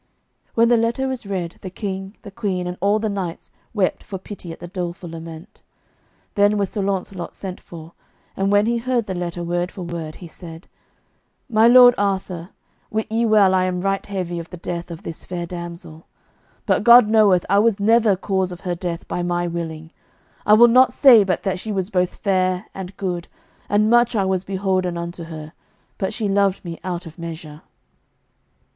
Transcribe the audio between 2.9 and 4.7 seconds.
the knights wept for pity at the